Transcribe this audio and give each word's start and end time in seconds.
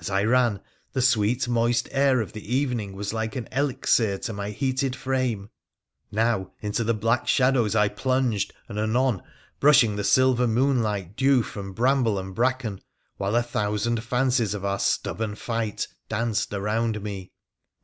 As 0.00 0.10
I 0.10 0.24
ran, 0.24 0.60
the 0.94 1.00
sweet, 1.00 1.46
moist 1.46 1.86
air 1.92 2.20
of 2.20 2.32
the 2.32 2.56
evening 2.56 2.96
was 2.96 3.12
like 3.12 3.36
an 3.36 3.48
elixir 3.52 4.18
to 4.18 4.32
my 4.32 4.50
heated 4.50 4.96
frame; 4.96 5.48
now 6.10 6.50
into 6.60 6.82
the 6.82 6.92
black 6.92 7.28
shadows 7.28 7.76
I 7.76 7.86
plunged,, 7.86 8.52
and 8.68 8.80
anon 8.80 9.22
brushing 9.60 9.94
the 9.94 10.02
silver 10.02 10.48
moonlight 10.48 11.14
dew 11.16 11.36
frc 11.36 11.38
m 11.38 11.44
60 11.44 11.58
WONDERFUL 11.60 11.62
ADVENTURES 11.62 11.70
OF 11.70 11.74
bramble 11.76 12.18
and 12.18 12.34
bracken, 12.34 12.80
while 13.16 13.36
a 13.36 13.42
thousand 13.44 14.02
fancies 14.02 14.54
of 14.54 14.64
our 14.64 14.80
stubborn 14.80 15.36
fight 15.36 15.86
danced 16.08 16.52
around 16.52 17.00
me. 17.00 17.30